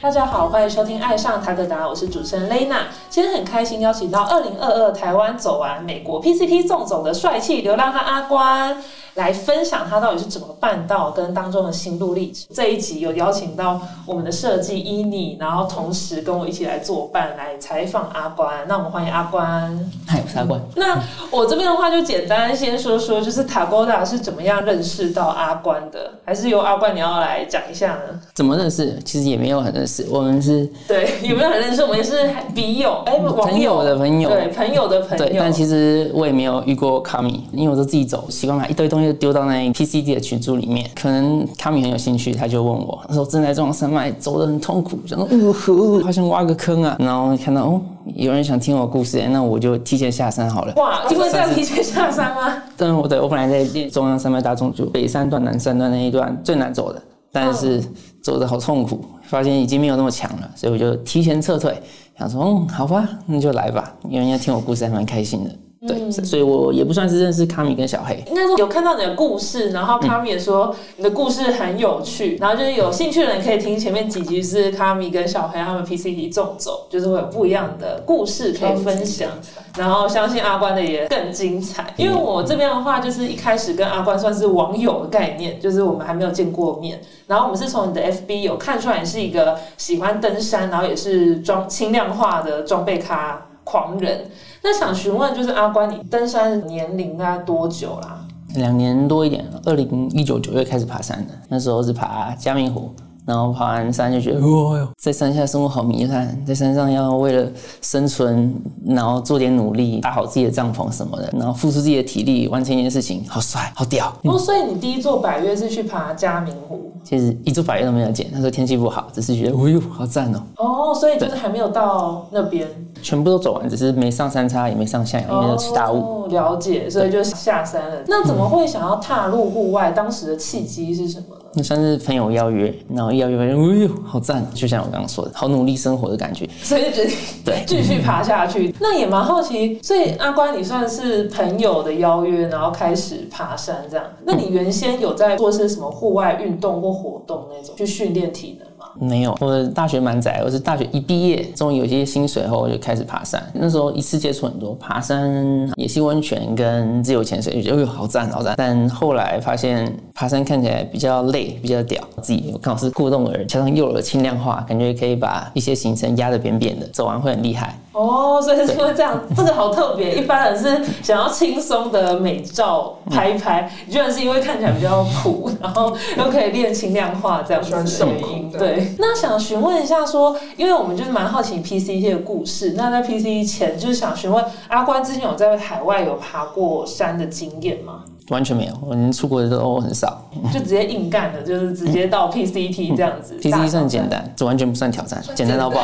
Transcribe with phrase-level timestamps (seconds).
[0.00, 2.82] 大家好，欢迎收听《爱上塔格达》，我是主持人 Lena。
[3.10, 8.80] 今天很开心邀请到二零二二台湾走完美国 PCT 纵走的帅气流浪汉阿关，
[9.18, 12.46] 来分享他到底是怎么办到跟当中的心路历程。
[12.54, 18.64] 这一集有邀请到我们的设计伊妮，然后同时跟我一起来作伴来采访阿关。
[18.68, 19.90] 那我们欢迎阿关。
[20.06, 20.60] 嗨，我是阿关。
[20.76, 21.02] 那
[21.32, 28.20] 我这边的话就简单先说说，就是塔高达是怎么样认识到阿关的，还是由阿关你要来讲一下呢？
[28.34, 28.96] 怎么认识？
[29.04, 31.82] 其实也没有很认识，我们是对，有没有很认识？
[31.82, 34.30] 我们也是笔友，哎、网朋友的朋友。
[34.30, 35.24] 对，朋友的朋友。
[35.24, 40.88] 对，但其实我也没有遇过卡米，因为我都自己走，习惯买一堆东西丢到那 PCD 的群组里面。
[40.94, 46.96] 可能卡米很有兴趣，他就问我，他说正在撞山脉，走得很痛苦，想说，呜呼，好想挖个坑啊。
[46.98, 47.80] 然后看到哦，
[48.14, 50.74] 有人想听我故事，那我就提前下山好了。
[50.76, 52.62] 哇，因为这样提前下山吗？
[52.76, 57.82] 但我对我本来在练中央山脉大纵就北三段、南三段那一段最难走的，但是
[58.22, 61.80] 走的好痛苦，发现已经没有那么强了，所以我就提前撤退，
[62.18, 65.50] 想说，嗯，好吧，那就来吧，因为人家听我故事还蛮开心的。
[65.86, 79.30] 对，所以我也不算是认识卡米跟小黑，应该说有看到你的故事，然后卡米也说你的故事很有趣，然后就是有兴趣的人可以听前面几集是卡米跟小黑他们 PCT 纵走，就是会有不一样的故事可以分享，
[79.76, 81.94] 然后相信阿关的也更精彩。
[81.96, 94.24] 因为我这边的话，就是一开始跟阿关算是网友的概念，就是我们还没有见过面，然后我们是从你的 FB 有看出来你是一个喜欢登山，然后也是装轻量化的装备咖狂人。
[94.62, 98.24] 那想询问就是阿关，你登山年龄大概多久啦？
[98.54, 102.90] 两年多一点，二零一九九月开始爬山的，那时候是爬嘉明湖。
[103.28, 107.46] 然后爬完山就觉得，哇哟，在山下生活好糜烂，在山上要为了
[107.82, 108.54] 生存，
[108.86, 114.10] 然后做点努力，搭好自己的帐篷什么的，然后付出自己的体力完成一件事情，好帅，好屌。
[114.24, 116.90] 哦，所以你第一座百越是去爬嘉明湖？
[117.04, 120.42] 其实一座百越都没有见，那时候天气不好，只是觉得，哎呦，好赞哦。
[120.56, 122.66] 哦，所以就是还没有到那边，
[123.02, 126.24] 全部都走完，只是没上山叉，也没上下阳，因为有起大雾。
[126.24, 127.96] 哦，了解，所以就下山了。
[128.06, 129.90] 那怎么会想要踏入户外？
[129.90, 131.37] 当时的契机是什么呢？
[131.54, 134.46] 那算是朋友邀约，然后邀约，哎呦，好赞！
[134.54, 138.74] 就像我刚刚说的，好努力生活的感觉，所以就决定对继续爬下去。
[138.78, 144.04] 那也蛮好奇，所以阿关，你算是朋友的邀约，然后开始爬山这样。
[144.24, 148.67] 那你原先有在做些什么户外运动或活动那种，去训练体能吗？
[149.00, 153.42] 没有，我大学蛮窄，我是大学一毕业，终于有些薪水后，我就开始爬山。
[153.52, 158.54] 那时候一次接触很多爬山、野溪温泉跟自由潜水，就觉得哎呦好赞好赞。
[158.56, 167.78] 但后来发现爬山看起来比较累，比较屌，自己刚好是过动儿，加上又有轻量化，感觉可以把一些行程压得扁扁的，走完会很厉害。
[167.92, 170.14] 哦，所以是因为这样，这个好特别。
[170.18, 178.50] 一般人是想要轻松的美照拍一拍，你居然是因为看起来比较苦，然后又可以练轻量化这样子的原因。
[178.56, 182.74] 对，那想询问一下，说，因为我们就是蛮好奇 PCT 的故事。
[182.76, 188.04] 那在 PCT 前，就是想询问阿关之前有在海外有爬过山的经验吗？
[188.30, 190.22] 完全没有，我们出国的都很少，
[190.52, 193.38] 就直接硬干的，就是直接到 PCT 这样子。
[193.40, 195.80] PCT 算简单，这完全不算挑战，简单到爆。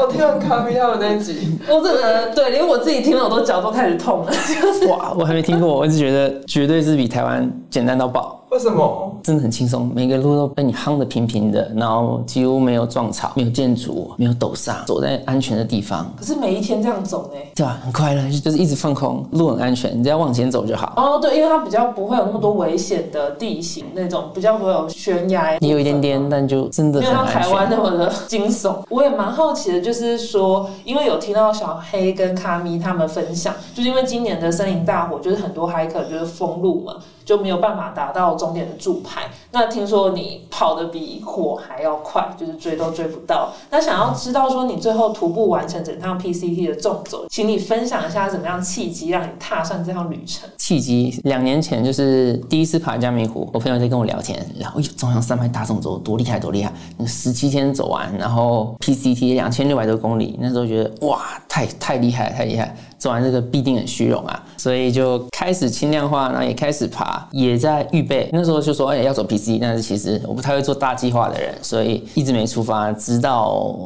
[0.00, 4.32] 我听完卡米他们那一集，我真的对，连我自己听了我都脚都开始痛了。
[4.88, 8.40] 哇，我还没听过，我一直觉得绝对是比台湾简单到爆。
[8.50, 9.13] 为什么？
[9.24, 17.40] 真的很轻松，每个路都被你夯得平平的，然后几乎没有撞草，没有建筑，没有陡上，走在安全的地方，可是每一天这样走呢？
[17.54, 17.80] 对吧？
[17.82, 20.92] 很快乐，就是一直放空，路很安全，你只要往前走就好。
[20.98, 27.82] 哦，对，因为它比较不会有那么多危险的地形，那种比较不会有悬崖，也有一点点，但就真的没有像台湾那全。
[27.82, 28.76] 么的惊悚。
[28.90, 39.00] 我也蛮好奇的，就是说，因为有听到小黑跟卡咪他们分享，就是因为今年的森林大火，就是很多 hiker 就是封路嘛，就没有办法达到终点的柱
[39.52, 43.52] 那听说你跑得比火还要快，就是追都追不到。
[43.70, 50.48] 那想要知道说你最后徒步完成整趟 PCT 的纵走，请你分享一下怎么样契机让你踏上这趟旅程。
[50.58, 56.72] 契机两年前就是第一次爬嘉明湖，我朋友在跟我聊天，然后哟中央山脉大纵走多厉害多厉害，
[57.06, 68.30] 十七天走完，然后 PCT 两千六百多公里，那时候觉得哇太太厉害了太厉害，走完这个必定很虚荣啊，所以就开始轻量化，然后也开始爬，也在预备。
[68.32, 73.76] 那时候就说哎、要走 PC，但是其实我不太会做大计划的人，所以一直没出发，直到。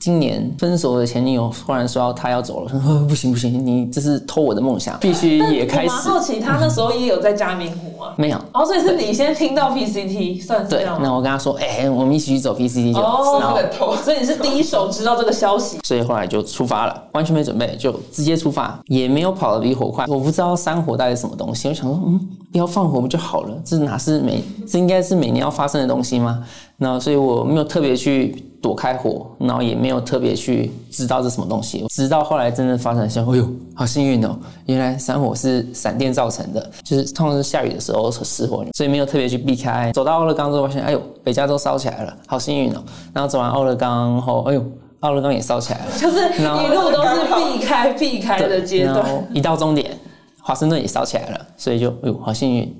[0.00, 6.02] 今年分手的前女友突然说她要走了，我 说不行不行，你这是偷我的梦想， 必须也开始我蛮。
[6.02, 7.87] 好奇，他那时候也有在加明湖啊。
[8.18, 8.38] 没有。
[8.52, 10.98] 哦，所以是你先听到 PCT，算是这对，样？
[11.00, 13.58] 那我跟他说，哎、我们一起去走 PCT 就，哦然后。
[14.02, 20.04] 所以你是第一手知道这个消息， 所以后来就出发了，完全没准备，就直接出发，也没有跑得比火快。
[20.08, 23.56] 我不知道山火到底是什么东西，我想说，嗯，不要放火不就好了？
[23.64, 26.42] 这哪是每这应该是每年要发生的东西吗？
[26.76, 31.84] 那所以我没有特别去躲开火，然后也没有特别去知道这是什么东西。
[31.88, 34.36] 直到后来真的发生，想，哎呦，好幸运哦！
[34.66, 39.92] 原来山火是闪电造成的，就是通常是下雨的时候失火，所以没有特别去避开。
[39.92, 42.82] 走到奥勒冈之后，发现，哎呦，北加州烧起来了，好幸运哦！
[43.12, 44.64] 然后走完奥勒冈后，哎呦，
[45.00, 45.92] 奥勒冈也烧起来了。
[45.98, 49.90] 就是一路都是避开避开的阶段，一到终点，
[50.48, 52.74] 华盛顿也烧起来了，所以就哎呦好幸运。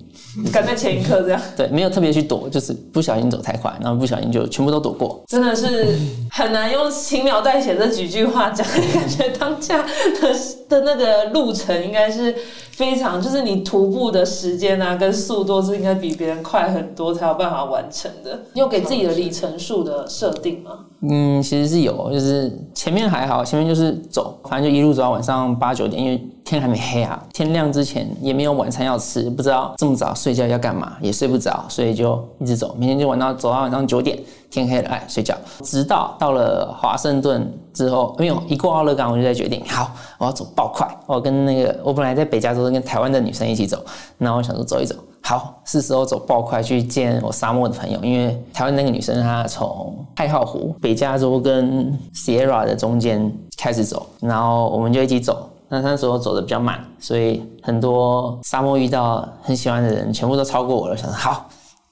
[0.50, 5.23] 赶在前一刻这样，对，没有特别去躲，就是不小心走太快，然后不小心就全部都躲过。
[5.26, 5.94] 真的是
[6.31, 10.35] 很难用轻描淡写这几句话讲，感觉当下的
[10.67, 12.35] 的那个路程应该是
[12.79, 18.41] 非常，就是你徒步的时间啊跟速度是应该比别人快很多才有办法完成的。
[18.53, 20.71] 你有给自己的里程数的设定吗？
[21.01, 34.17] 嗯，其实是有，就是前面还好，前面就是走，反正就一路走到晚上八九点，因为天还没黑啊，天亮之前也没有晚餐要吃，不知道这么早睡觉要干嘛，也睡不着，所以就一直走，每天就玩到走到晚上九点，
[34.50, 43.85] 天黑了，哎，睡觉，直到到了华盛顿之后，没有一过奥勒冈，我就在决定，好，我要走爆快，我跟那个我本来在北加州跟台湾的女生一起走，
[44.17, 44.95] 然后我想说走一走。
[45.21, 55.50] 好，是时候走爆快去见我沙漠的朋友，因为台湾那个女生她从爱浩湖、北加州跟 Sierra 的中间开始走，然后我们就一起走。
[55.69, 60.97] 那那时候走的比较慢，所以很多沙漠遇到很喜欢的人，全部都超过我了。
[60.97, 61.45] 想说好，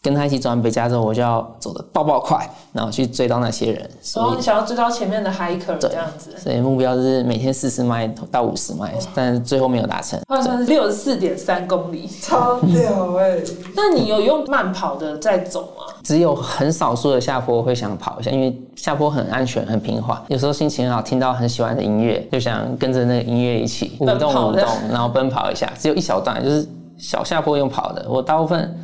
[0.06, 3.80] 跟他一起走完北加州，我就要走的爆爆快，然后去追到那些人。
[3.80, 10.16] 然所以想要追到前面的 hiker 这样子，所以目标是每天四十迈到五十迈，但是最后没有达成。
[10.28, 12.08] 换算是六十四点三公里。
[12.22, 13.36] 超屌哎、
[13.74, 15.92] 那你有用慢跑的在走吗？
[16.04, 20.16] 只有很少数的下坡会想跑一下，因为下坡很安全、很平缓。
[20.28, 25.68] 有时候心情很好，听到很喜欢的音乐，就想跟着那个音乐一起舞动舞动，然后奔跑一下。
[25.76, 26.64] 只有一小段，就是
[26.96, 28.06] 小下坡用跑的。
[28.08, 28.78] 我大部分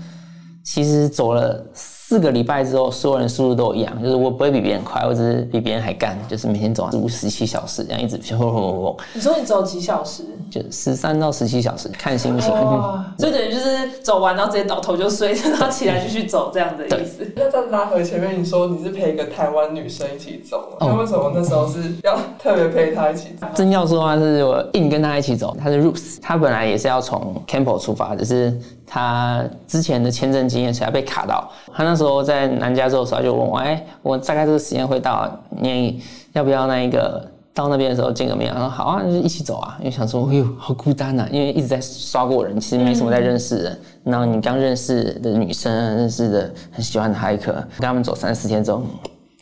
[0.64, 10.22] 其实走了四个礼拜之后，所有人速度都一样，就是我不会比别人快，我只是比别人还干，就是每天走五十七小时，这样一直轰轰轰轰，你说你走几小时？
[10.50, 12.52] 就十三到十七小时，看心情。
[12.52, 17.26] 哇， 所以等于就是走完然后直接倒头就睡，然后起来继续走这样的意思。
[17.34, 23.46] 那再拉回前面，你说你是陪一个台湾女生一起走那为什么那时候是要特别陪她一起走？
[23.54, 25.56] 真要说的话，是我硬跟她一起走。
[25.58, 28.54] 她是 Ruth，她本来也是要从 Campbell 出发，只是
[28.92, 31.50] 他之前的签证经验，所以他被卡到。
[31.72, 36.02] 他那时候在南加州的时候，他就问我：“哎，我大概这个时间会到，你
[36.34, 43.78] 要不要那一个到那边的时候见个面？”他说：“好啊，就一起走啊。”因为想说：“哎呦，好孤单呐、因为一直在刷过人，其实没什么在认识人。
[44.04, 48.82] 然后你刚认识的女生，认识的很喜欢的 hiker，跟他们走三四天之后。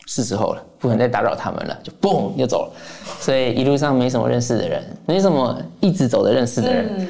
[0.07, 2.71] 是时候了，不能再打扰他们了，就嘣就走了。
[3.21, 7.07] 所以一路上没什么认识的人，没什么一直走的认识的人，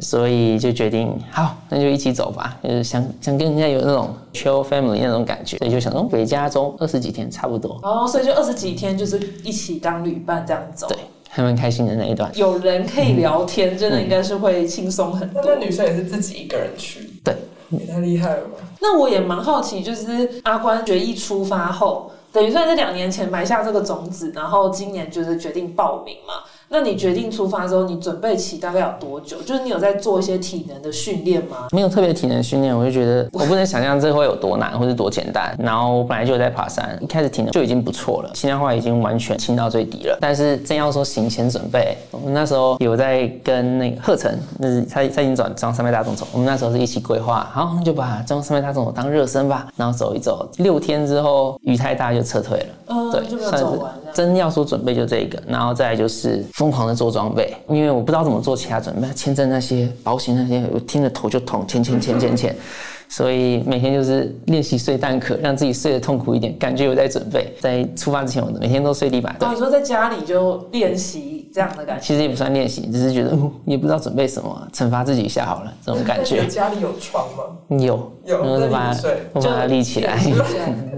[0.00, 2.56] 所以就决定好，那就一起走吧。
[2.62, 10.86] 就是想想跟人家有那种 chill family 那种感觉，所以就想说回加州二十几天差不多，哦，所以就二十几天就是一起当旅伴这样走。
[10.88, 10.96] 对，
[11.28, 12.30] 还蛮开心的那一段。
[12.36, 15.42] 有人可以聊天，真的应该是会轻松很多。
[15.44, 17.34] 那那女生也是自己一个人去，对，
[17.70, 18.58] 也太厉害了吧？
[18.80, 26.34] 那我也蛮好奇，就是阿关决议出发后，等于算是两年前埋下这个种子，然后今年就是决定报名嘛。
[26.72, 29.42] 那你决定出发之后，你准备期大概有多久？
[29.42, 31.66] 就是你有在做一些体能的训练吗？
[31.72, 35.52] 没有特别体能训练，我就觉得我不能想象这会有多难或是多简单。
[35.58, 40.16] 然后我本来就有在爬山，一开始体能就已经不错了，现在话已经完全清到最低了。
[40.20, 52.66] 但是真要说行前准备，我们那时候有在跟那个贺成，那是他他已经转装三百大众走，我们那时候是一起规划，好那就把装三百大众走当热身吧，然后走一走，六天之后雨太大就撤退了。
[52.86, 53.92] 嗯，对，就没有走完。
[54.14, 62.56] 真要说准备就这个，然后再来就是疯狂的做装备，因为我不知道怎么做其他准备，签证那些、保险那些，我听着头就痛，签签签签签，
[63.08, 67.52] 所以每天就是练习睡蛋壳，让自己睡得痛苦一点，感觉有在准备。
[67.60, 69.34] 在出发之前，我每天都睡地板。
[69.38, 72.02] 对你说在家里就练习这样的感觉。
[72.04, 76.46] 其实也不算练习，只是觉得、哦、 也不知道准备什么，惩罚自己一下好了，这种感觉。
[76.48, 77.78] 家里有床吗？
[77.78, 80.18] 有，有然后就把不睡我把它立起来。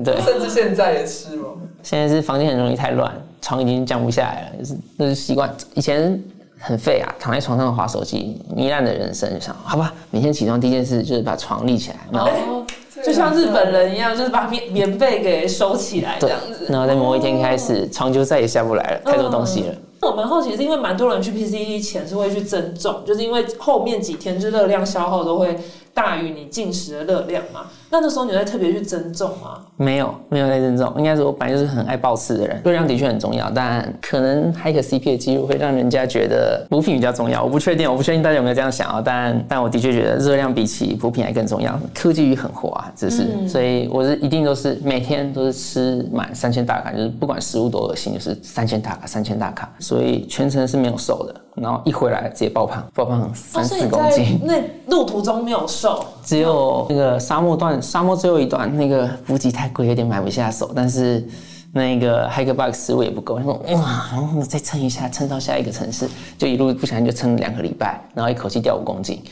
[0.04, 1.42] 对，甚至现在也是吗？
[1.83, 5.53] 现在是房间很容易太乱，床已经降不下来了，就是那是习惯。
[5.75, 6.23] 以前
[6.59, 12.67] 很废啊，躺在床上划手机，糜烂的人生，就想好吧，每天起床第一件事就是把床立起来，然后哦，
[13.05, 19.75] 就像日本人一样，就是把棉棉被给收起来这对样子。，然后在某一天开始，床就再也下不来了，太多东西了。
[20.03, 25.57] 我蛮好奇，是因为蛮多人去 PCT 前是会去增重，就是因为后面几天就热量消耗都会
[25.95, 27.67] 大于你进食的热量嘛。
[27.91, 29.61] 那那时候你在特别去增重吗？
[29.77, 30.93] 没有，没有在增重。
[30.97, 37.45] 应该说，我本来就是很爱暴吃的人，热量的确很重要，但可能还有一个 CP 的记录会让人家觉得补品比较重要。
[37.45, 39.03] 我不确定，我不确定大家有没有这样想啊？
[39.05, 41.79] 但但我的确觉得热量比起补品还更重要。
[41.95, 49.71] 科技与很活啊，只是，所以我是一定都是每天都是吃满三千大卡，就是不管食物多恶心，就是三千大卡，三千大卡。
[49.79, 54.40] 所以全程是没有瘦的，然后一回来直接爆胖，爆胖三四公斤。
[54.42, 60.73] 那路途中没有瘦， 只有那个沙漠段，沙漠最后一段那个补给太贵，有点买不下手。
[60.75, 61.26] 但是
[61.73, 69.23] 那个 Hike Box 食物也不够，他说哇，然后再撑一下，撑到下一个城市，就一路不小心就撑了两个礼拜，然后一口气掉五公斤，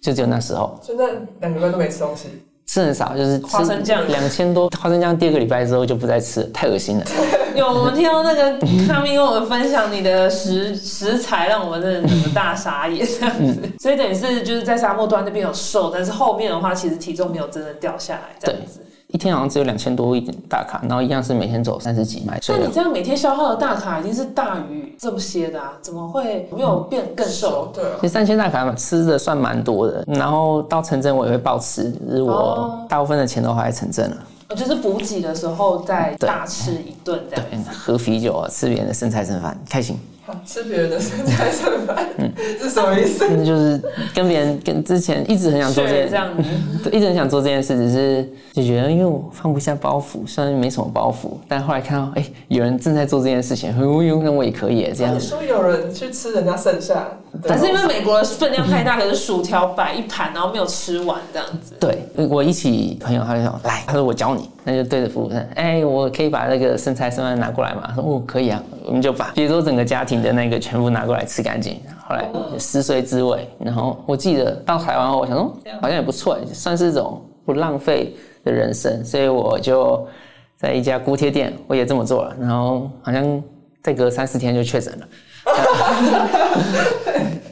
[0.00, 1.06] 就只有那时候所以那
[1.40, 2.28] 两个礼拜都没吃东西。
[2.66, 7.04] 吃很少，就是花生酱两千多花生酱，第二个礼拜之后就不再吃了，太恶心了。
[7.54, 13.62] 有我们听到那个他们跟我们分享你的食食材，让我们真的整个大傻眼这样子。
[13.78, 18.80] 所以等于是就是在沙漠端那边有瘦，但是后面的话其实体重没有真的掉下来这样子。
[19.14, 27.70] 一天好像只有两千多一点大卡，然后一样是每天走三十几迈，所以那你这样每天消耗的大卡已经是大于这么些的啊，怎么会没有变更瘦？
[27.72, 30.04] 对啊其，实三千大卡嘛，吃的算蛮多的。
[30.08, 34.16] 然后到城镇我也会暴吃，就是我哦大部分的钱都花在城镇了。
[34.48, 37.46] 我就是补给的时候再大吃一顿这样。
[37.48, 39.96] 对，喝啤酒啊，吃别人的剩菜剩饭，开心。
[40.26, 42.08] 好吃别人的剩菜剩饭，
[42.58, 43.26] 是什么意思？
[43.28, 43.78] 那就是
[44.14, 46.48] 跟别人跟之前一直很想做这件对这样子，
[46.90, 55.20] 对，一直很想做这件事，只是就觉得因为我放不下包袱，虽然没什么包袱，但后来看到哎、有人正在做这件事情，哦哟，那我也可以耶这样你。
[55.20, 61.74] 说有人去吃人家剩下的，还是因为美国的分量太大，可是薯条摆一盘，然后没有吃完这样子。
[61.80, 61.98] 对
[62.28, 67.82] 我一起朋友他就说来，他说我教你，那就对着服务生，哎、我可以把那个剩菜剩饭拿过来吗？
[67.88, 71.80] 他说哦可以啊，我们就把比如说整个家庭的那个全部拿过来吃干净。
[72.06, 78.14] 后来食髓知味，然后我记得到台湾后，我想说好像也不错，算是一种不浪费
[78.44, 80.06] 的人生，所以我就
[80.54, 83.42] 在一家锅贴店，我也这么做了，然后好像
[83.82, 85.08] 再隔三四天就确诊了。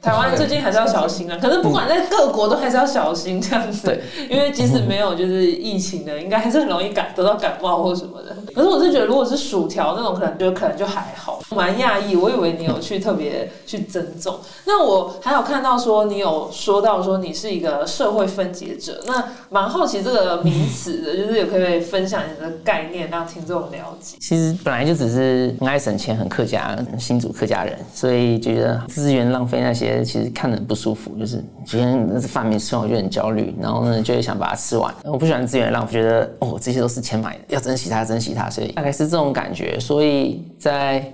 [0.03, 8.37] 台湾最近还是要小心啊，可是不管在各国都还是要小心这样子，对，因为即使没有就是疫情的，应该还是很容易感得到感冒或什么的。
[8.53, 14.41] 可是我是觉得，如果是薯条那种，可能就可能就还好，蛮讶异，我以为你有去特别去增重。
[14.65, 24.17] 那我还有看到说你有说到说你是一个社会分解者，那蛮好奇这个名词的，就是也可以分享你的概念，让听众了解。
[24.21, 31.15] 其实本来就只是很爱省钱、很客家、新主客家人，所以觉得资源浪费那些，其实看着很不舒服。
[31.19, 34.95] 就是今天那饭没吃完，我就很焦虑，然后呢就会想把它吃完。
[35.05, 39.79] 我不喜欢资源浪费，觉得哦这些都是钱买的，要珍惜它，珍惜它，所以大概是这种感觉。
[39.79, 41.05] 所以在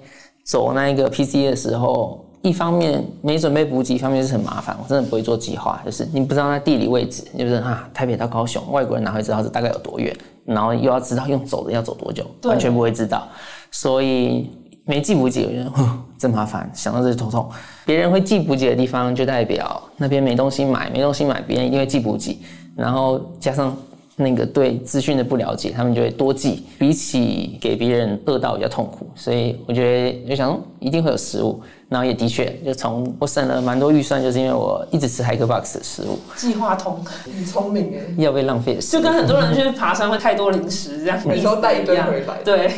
[0.45, 2.25] 走那个 PC 的时候。
[2.41, 13.27] 一方面没准备补给，一方面是很麻烦，我真的不会做计划，就是你不知道那地理位置，就是啊台北到高雄，外国人哪会知道这大概有多远，然后又要知道用走的要走多久，完全不会知道，
[13.73, 14.49] 所以
[14.89, 15.71] 没记补给，我觉得
[16.17, 17.47] 真麻烦，想到这就头痛。
[17.85, 22.39] 别人会记补给的地方，就代表那边没东西买，没东西买，别人一定会记补给，
[22.75, 23.77] 然后加上
[24.17, 42.37] 那个对资讯的不了解，他们就会多记，比起给别人饿到比较痛苦，所以我觉得就想一定会有食物，然后也的确就从我省了蛮多预算，就是因为我一直吃 Hike Box 的食物，计划通，很聪明哎，要被浪费的食物就跟很多人去爬山会太多零食这样，每周带一堆样回来。
[42.45, 42.71] 对，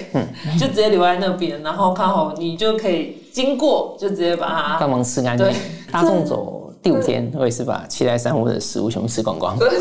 [0.58, 5.46] 就直接留在那边，然后刚好你就可以经过，就直接把它帮忙吃干净。
[5.46, 5.54] 对。
[5.90, 9.76] 大众走第五天，我也是把七来三五的食物全部吃光光，真的？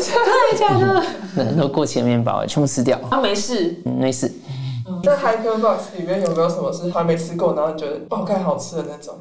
[0.58, 1.02] 假的？
[1.36, 4.30] 那都过期的面包全部吃掉，他没事，嗯，没事。
[5.02, 9.14] 在 Hiker Box 里面有没有什么是还没吃过，然后你觉得哦，看好吃的那种？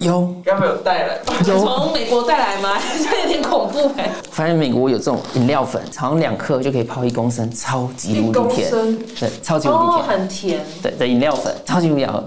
[0.00, 1.18] 有，该不会有带来？
[1.46, 1.58] 有？
[1.58, 2.78] 从美国带来吗？
[3.02, 4.10] 这 有点恐怖哎。
[4.30, 8.98] 发现美国有这种饮料粉，好像两克就可以泡一公升，超级无一公敌甜，升？
[9.20, 12.22] 对，超级无敌哦，甜，很甜，对的饮料粉，超级无敌好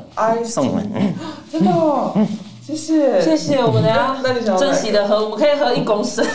[0.46, 0.92] 送你们。
[0.96, 1.13] 嗯。
[1.51, 2.13] 真的哦，
[2.67, 6.25] 谢谢，谢谢，我们等下 那你想要珍惜的喝，我们可以喝一公升，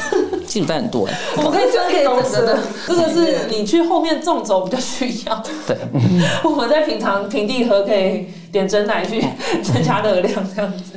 [0.47, 5.43] 基础蛋很多哎，我们可以真的可以一公真的，这个是你去后面纵走比较需要。
[5.67, 5.77] 对，
[6.43, 9.21] 我们在平常平地喝可以点真奶去
[9.63, 10.95] 增加热量这样子。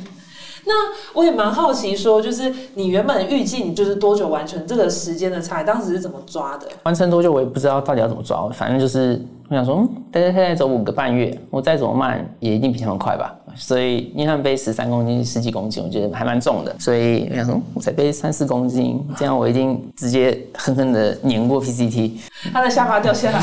[0.64, 0.72] 那
[1.12, 6.66] 我也蛮好奇，说就是你原本预计你就是多久完成这个时间的菜，当时是怎么抓的？
[6.84, 13.36] 完成多久我也不知道到底要怎么抓，反正就是我想说，嗯，大家现在走五个半月，我再怎么慢也一定比他们快吧。
[13.56, 22.12] 所以因为他们背十三公斤、十几公斤，我觉得还蛮重的，所以我想说我才背三四公斤，这样我一定直接狠狠的碾过 PCT。
[22.52, 23.40] 他的下巴掉下来，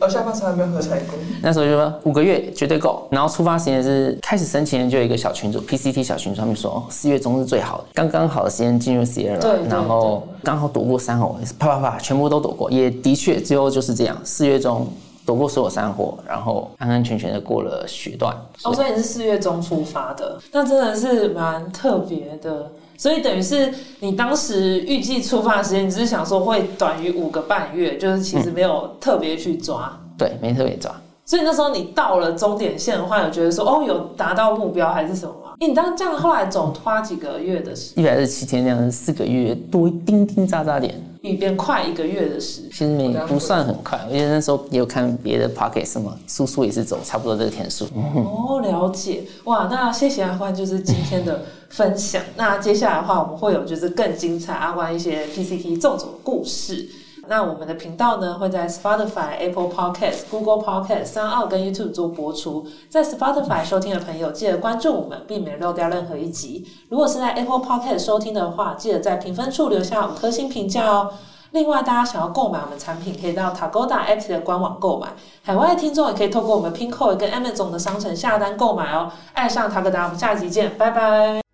[0.00, 1.18] 我 下巴从来没有合起来过。
[1.42, 14.86] 那时候就说五个月绝对够，然后出发时间是开始申请的就有一个小群组 PCT 小群组，他们说哦四月中是最好的，刚刚好的时间进入 Sierra，对对然后刚好躲过山火，啪啪啪全部都躲过，也的确最后就是这样，四月中
[15.28, 18.34] 躲过所有山火，然后安安全全的过了雪段。
[18.64, 22.72] 哦，所以你是四月中出发的，那真的是蛮特别的。
[22.96, 23.70] 所以等于是
[24.00, 30.00] 你当时预计出发的时间，你只是想说会短于五个半月，就是其实没有特别去抓。
[30.16, 30.90] 对，没特别抓。
[31.26, 35.47] 所以那时候你到了终点线的话，有觉得说哦有达到目标还是什么吗？
[35.60, 42.62] 你当这样后来走花几个月的时，一百二十七天这样子，四个月多一丁丁渣渣点，比别人快一个月的时。
[42.70, 43.98] 其实没不算很快。
[44.06, 47.86] 我记得那时候也有看别的 pocket 什么，叔叔也是走差不多这个天数。
[47.86, 52.22] 哦，了解哇，那谢谢阿欢，就是今天的分享。
[52.36, 56.88] 那接下来的话，我们会有就是更精彩阿欢一些 PCT 纵走的故事。
[57.28, 62.66] 那我们的频道呢会在 Spotify、Apple Podcast、Google Podcast、三二跟 YouTube 做播出。
[62.88, 66.66] 在 Spotify 收听的朋友，记得关注我们，避免漏掉任何一集。
[66.88, 71.12] 如果是在 Apple Podcast 收听的话，记得在评分处留下五颗星评价哦。
[71.52, 75.08] 另外，大家想要购买我们产品，可以到 Tagoda App 的官网购买。
[75.42, 79.10] 海外的听众也可以透过我们 Pinko 跟 Amazon 的商城下单购买哦。
[79.32, 81.47] 爱上 Tagoda，我们下集见，拜拜。